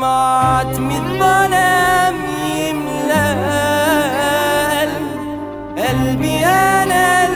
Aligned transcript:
معتم 0.00 0.90
الظلام 0.90 2.14
يملى 2.56 3.26
قلب- 4.80 5.78
قلبي 5.78 6.44
أنا 6.46 7.26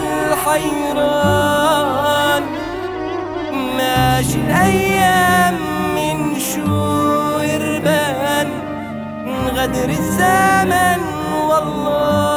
الحيران. 1.12 1.62
ماشي 3.76 4.38
الأيام 4.46 5.54
من 5.96 6.16
شهور 6.40 7.60
بان 7.84 8.48
غدر 9.56 9.88
الزمن 9.88 11.00
والله. 11.48 12.31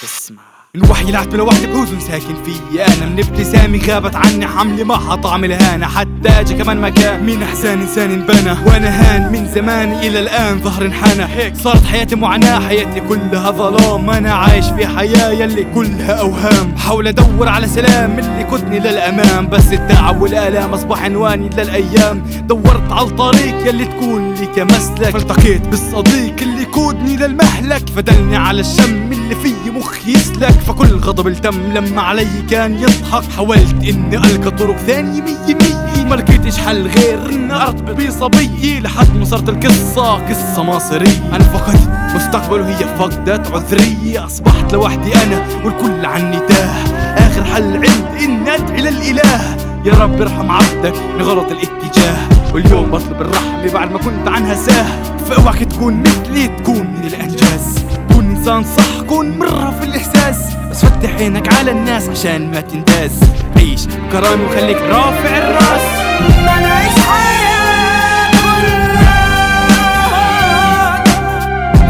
The 0.00 0.08
smile. 0.08 0.53
الوحي 0.76 1.12
لعت 1.12 1.34
لوحدي 1.34 1.66
بحزن 1.66 2.00
ساكن 2.00 2.34
فيي 2.44 2.86
أنا 2.86 3.06
من 3.06 3.18
ابتسامي 3.18 3.78
غابت 3.78 4.16
عني 4.16 4.46
حملي 4.46 4.84
ما 4.84 5.14
طعم 5.14 5.44
الهانة 5.44 5.86
حتى 5.86 6.28
أجي 6.28 6.54
كمان 6.54 6.80
مكان 6.80 7.26
من 7.26 7.42
احزان 7.42 7.80
إنسان 7.80 8.10
انبنى 8.10 8.50
وأنا 8.66 8.88
هان 8.88 9.32
من 9.32 9.46
زمان 9.54 9.92
إلى 9.92 10.20
الآن 10.20 10.60
ظهر 10.60 10.84
انحنى. 10.86 11.24
هيك. 11.24 11.56
صارت 11.56 11.84
حياتي 11.84 12.16
معاناة 12.16 12.58
حياتي 12.58 13.00
كلها 13.00 13.50
ظلام. 13.50 14.10
أنا 14.10 14.34
عايش 14.34 14.66
في 14.66 14.86
حياة 14.86 15.30
يلي 15.30 15.66
كلها 15.74 16.20
أوهام. 16.20 16.76
حاول 16.76 17.08
أدور 17.08 17.48
على 17.48 17.66
سلام 17.66 18.18
اللي 18.18 18.40
يقودني 18.40 18.78
للأمام. 18.78 19.46
بس 19.46 19.72
التعب 19.72 20.22
والآلام 20.22 20.74
أصبح 20.74 21.02
عنواني 21.02 21.50
للأيام. 21.58 22.22
دورت 22.48 22.92
على 22.92 23.06
الطريق 23.06 23.68
يلي 23.68 23.84
تكون 23.84 24.34
لي 24.34 24.46
كمسلك. 24.46 25.10
فالتقيت 25.10 25.68
بالصديق 25.68 26.36
اللي 26.42 26.62
يقودني 26.62 27.16
للمهلك. 27.16 27.88
فدلني 27.96 28.36
على 28.36 28.60
الشم 28.60 29.12
اللي 29.24 29.34
في 29.34 29.70
مخي 29.70 30.12
يسلك 30.12 30.50
فكل 30.50 30.96
غضب 30.96 31.26
التم 31.26 31.72
لما 31.72 32.02
علي 32.02 32.42
كان 32.50 32.74
يضحك. 32.74 33.32
حاولت 33.36 33.74
اني 33.88 34.16
ألقى 34.16 34.50
طرق 34.50 34.76
ثانية 34.76 35.22
مية 35.22 35.54
مية 35.54 36.14
لقيتش 36.14 36.58
حل 36.58 36.86
غير 36.86 37.28
اني 37.28 37.54
أرتبط 37.54 38.06
بصبية 38.06 38.80
لحد 38.80 39.16
ما 39.16 39.24
صارت 39.24 39.48
القصة 39.48 40.12
قصة 40.28 40.62
مصرية. 40.62 41.30
أنا 41.32 41.44
فقدت 41.44 42.14
مستقبل 42.14 42.60
وهي 42.60 42.96
فقدت 42.98 43.52
عذرية. 43.52 44.26
أصبحت 44.26 44.72
لوحدي 44.72 45.12
أنا 45.14 45.46
والكل 45.64 46.06
عني 46.06 46.38
تاه. 46.48 46.74
آخر 47.16 47.44
حل 47.44 47.74
عندي 47.74 48.24
اني 48.24 48.54
أدعي 48.54 48.80
للاله 48.80 49.56
يا 49.84 49.94
رب 49.94 50.22
ارحم 50.22 50.50
عبدك 50.50 50.94
لغلط 51.18 51.46
الاتجاه. 51.50 52.16
واليوم 52.54 52.90
بطلب 52.90 53.20
الرحمة 53.20 53.72
بعد 53.72 53.92
ما 53.92 53.98
كنت 53.98 54.28
عنها 54.28 54.54
ساه. 54.54 54.86
فاوعك 55.30 55.64
تكون 55.64 56.00
مثلي 56.00 56.48
تكون 56.48 56.86
من 56.86 57.04
الأنجاز. 57.06 57.84
كون 58.12 58.24
إنسان 58.24 58.64
صح 58.64 58.83
كون 59.14 59.38
مرة 59.38 59.74
في 59.80 59.86
الإحساس. 59.86 60.36
بس 60.70 60.84
فتح 60.84 61.14
عينك 61.14 61.52
على 61.54 61.70
الناس 61.70 62.08
عشان 62.08 62.50
ما 62.50 62.60
تنداس 62.60 63.20
عيش 63.56 63.80
كرامي 64.12 64.44
وخليك 64.44 64.76
رافع 64.76 65.38
الرأس. 65.38 65.82
ما 66.20 66.60
نعيش 66.60 66.92
حياة 67.08 68.30
كلها 68.30 69.24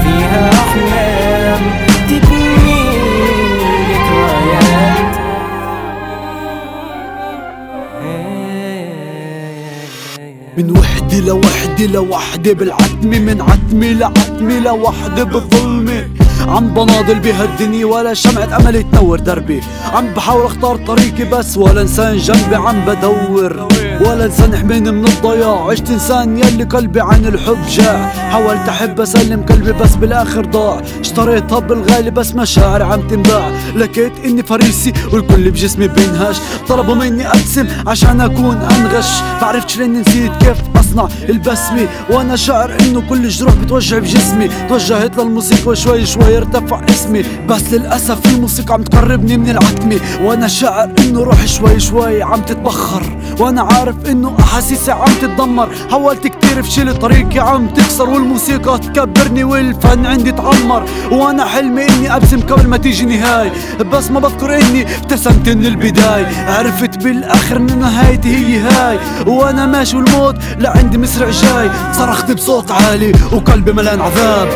فيها 0.02 0.50
أحلام 0.52 1.62
من 10.58 10.70
وحدة 10.78 11.18
لوحدة 11.18 11.86
لوحدة 11.86 12.52
بالعتمة 12.52 13.18
من 13.18 13.40
عتمة 13.40 13.86
لعتمة 13.92 14.58
لوحدة 14.58 15.24
بالظلمة 15.24 15.83
عم 16.48 16.68
بناضل 16.68 17.18
بهالدنيا 17.20 17.86
ولا 17.86 18.14
شمعة 18.14 18.56
أمل 18.56 18.84
تنور 18.92 19.18
دربي. 19.20 19.60
عم 19.92 20.14
بحاول 20.14 20.46
أختار 20.46 20.76
طريقي 20.76 21.24
بس 21.24 21.56
ولا 21.56 21.80
إنسان 21.80 22.16
جنبي 22.16 22.56
عم 22.56 22.84
بدور. 22.84 23.68
ولا 24.00 24.24
إنسان 24.24 24.52
يحميني 24.52 24.90
من 24.90 25.04
الضياع. 25.06 25.70
عشت 25.70 25.90
إنسان 25.90 26.38
يلي 26.38 26.64
قلبي 26.64 27.00
عن 27.00 27.26
الحب 27.26 27.58
جاع. 27.70 28.08
حاولت 28.08 28.68
أحب 28.68 29.00
أسلم 29.00 29.42
قلبي 29.42 29.72
بس 29.72 29.94
بالآخر 29.94 30.44
ضاع. 30.44 30.82
اشتريتها 31.00 31.58
بالغالي 31.58 32.10
بس 32.10 32.34
مشاعري 32.34 32.84
عم 32.84 33.08
تنباع. 33.08 33.50
لقيت 33.76 34.12
إني 34.24 34.42
فريسي 34.42 34.92
والكل 35.12 35.50
بجسمي 35.50 35.88
بينهش. 35.88 36.36
طلبوا 36.68 36.94
مني 36.94 37.28
ابتسم 37.28 37.66
عشان 37.86 38.20
أكون 38.20 38.56
أنغش. 38.56 39.20
بعرفتش 39.40 39.78
لاني 39.78 40.00
نسيت 40.00 40.32
كيف 40.40 40.56
أصنع 40.76 41.08
البسمة. 41.28 41.88
وأنا 42.10 42.36
شاعر 42.36 42.72
إنه 42.80 43.00
كل 43.08 43.28
جروح 43.28 43.54
بتوجع 43.54 43.98
بجسمي. 43.98 44.48
توجهت 44.68 45.18
للموسيقى 45.18 45.70
وشوي 45.70 46.06
شوي 46.06 46.33
ارتفع 46.36 46.80
اسمي 46.90 47.24
بس 47.48 47.72
للأسف 47.72 48.26
الموسيقى 48.26 48.74
عم 48.74 48.82
تقربني 48.82 49.36
من 49.36 49.50
العتمة. 49.50 50.00
وأنا 50.22 50.48
شاعر 50.48 50.90
إنه 50.98 51.22
روحي 51.22 51.46
شوي 51.46 51.80
شوي 51.80 52.22
عم 52.22 52.40
تتبخر. 52.40 53.02
وأنا 53.40 53.62
عارف 53.62 53.94
إنه 54.10 54.36
أحاسيسي 54.40 54.92
عم 54.92 55.12
تتدمر. 55.22 55.68
حاولت 55.90 56.26
كتير 56.26 56.62
فشل 56.62 56.98
طريقي 56.98 57.38
عم 57.38 57.66
تكسر 57.66 58.10
والموسيقى 58.10 58.78
تكبرني 58.78 59.44
والفن 59.44 60.06
عندي 60.06 60.32
تعمر. 60.32 60.84
وأنا 61.10 61.44
حلمي 61.44 61.88
إني 61.88 62.16
ابسم 62.16 62.40
قبل 62.40 62.68
ما 62.68 62.76
تيجي 62.76 63.04
نهاية. 63.04 63.52
بس 63.92 64.10
ما 64.10 64.20
بذكر 64.20 64.54
إني 64.54 64.96
ابتسمت 64.96 65.48
من 65.48 65.66
البداية. 65.66 66.26
عرفت 66.50 67.02
بالآخر 67.04 67.56
ان 67.56 67.78
نهايتي 67.78 68.36
هي 68.36 68.58
هاي. 68.58 68.98
وأنا 69.26 69.66
ماشي 69.66 69.96
والموت 69.96 70.36
لعندي 70.58 70.98
مسرع 70.98 71.30
جاي. 71.30 71.70
صرخت 71.92 72.30
بصوت 72.30 72.70
عالي 72.70 73.12
وقلبي 73.32 73.72
ملان 73.72 74.00
عذاب. 74.00 74.48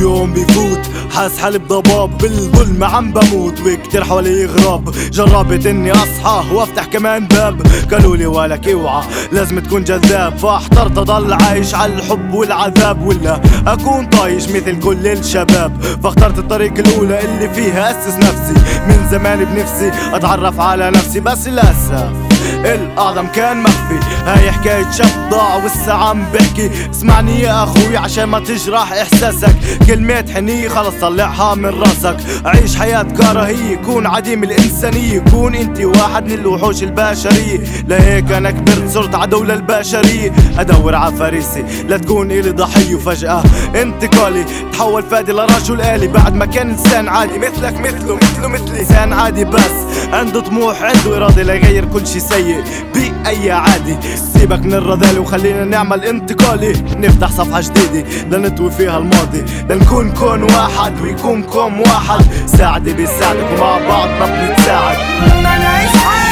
يوم 0.00 0.32
بيفوت 0.32 0.80
حاس 1.14 1.38
حالي 1.38 1.58
بضباب 1.58 2.18
بالظلم 2.18 2.84
عم 2.84 3.12
بموت. 3.12 3.60
وكتير 3.60 4.04
حوالي 4.04 4.46
غراب 4.46 4.94
جربت 5.12 5.66
إني 5.66 5.92
أصحى 5.92 6.54
وأفتح 6.54 6.84
كمان 6.84 7.26
باب. 7.26 7.62
قالوا 7.92 8.16
لي 8.16 8.26
ولك 8.26 8.68
اوعى 8.68 9.02
لازم 9.32 9.58
تكون 9.58 9.84
جذاب. 9.84 10.38
فاحترت 10.38 10.98
أضل 10.98 11.32
عايش 11.32 11.74
على 11.74 11.94
الحب 11.94 12.34
والعذاب. 12.34 13.06
ولا 13.06 13.40
أكون 13.66 14.06
طايش 14.06 14.48
مثل 14.48 14.78
كل 14.80 15.06
الشباب. 15.06 15.82
فاخترت 16.02 16.38
الطريق 16.38 16.72
الأولى 16.78 17.24
اللي 17.24 17.54
فيها 17.54 17.90
أسس 17.90 18.16
نفسي. 18.16 18.54
من 18.86 19.08
زمان 19.10 19.44
بنفسي 19.44 19.92
أتعرف 20.14 20.60
على 20.60 20.90
نفسي. 20.90 21.20
بس 21.20 21.48
للأسف 21.48 22.28
الأعظم 22.64 23.26
كان 23.26 23.62
مخفي. 23.62 23.98
هاي 24.26 24.52
حكاية 24.52 24.90
شاب 24.90 25.30
ضاع 25.30 25.56
ولسه 25.56 25.92
عم 25.92 26.24
بحكي. 26.34 26.70
اسمعني 26.90 27.40
يا 27.40 27.64
أخوي 27.64 27.96
عشان 27.96 28.24
ما 28.24 28.38
تجرح 28.40 28.92
إحساسك. 28.92 29.56
كلمة 29.86 30.24
حنية 30.34 30.68
خلص 30.68 30.94
طلعها 31.00 31.54
من 31.54 31.66
راسك. 31.66 32.16
عيش 32.44 32.76
حياة 32.76 33.02
كراهية 33.02 33.76
كون 33.76 34.06
عديم 34.06 34.44
الإنسانية. 34.44 35.18
كون 35.18 35.54
أنت 35.54 35.80
واحد 35.80 36.24
من 36.26 36.32
الوحوش 36.32 36.82
البشرية. 36.82 37.60
لهيك 37.88 38.32
أنا 38.32 38.50
كبرت 38.50 38.90
صرت 38.94 39.14
عدو 39.14 39.44
للبشرية 39.44 40.32
أدور 40.58 40.94
على 40.94 41.16
فريسي 41.16 41.64
لا 41.88 41.96
تكون 41.96 42.30
إلي 42.30 42.50
ضحية 42.50 42.94
وفجأة. 42.94 43.42
انتقالي 43.74 44.44
تحول 44.72 45.02
فادي 45.02 45.32
لرجل 45.32 45.80
آلي. 45.80 46.08
بعد 46.08 46.34
ما 46.34 46.46
كان 46.46 46.70
إنسان 46.70 47.08
عادي 47.08 47.38
مثلك 47.38 47.80
مثله 47.80 48.16
مثله 48.16 48.48
مثلي. 48.48 48.80
إنسان 48.80 49.12
عادي 49.12 49.44
بس 49.44 49.72
عنده 50.12 50.40
طموح 50.40 50.82
عنده 50.82 51.16
إرادة 51.16 51.42
ليغير 51.42 51.84
كل 51.84 52.06
شي 52.06 52.20
سيء. 52.20 52.47
بأي 52.94 53.50
عادي. 53.50 53.96
سيبك 54.32 54.58
من 54.58 54.74
الرذالة 54.74 55.20
وخلينا 55.20 55.64
نعمل 55.64 56.04
انتقالي 56.04 56.72
نفتح 56.96 57.30
صفحة 57.30 57.60
جديدة 57.60 58.38
لنطوي 58.38 58.70
فيها 58.70 58.98
الماضي. 58.98 59.44
لنكون 59.70 60.10
كون 60.10 60.42
واحد 60.42 61.00
ويكون 61.00 61.42
كوم 61.42 61.80
واحد. 61.80 62.24
ساعدي 62.46 62.92
بيساعدك 62.92 63.46
ومع 63.58 63.78
بعض 63.88 64.08
نبني 64.08 64.52
نتساعد 64.52 64.96
ما 65.42 65.58
نعيش 65.58 65.90
حياة 65.90 66.27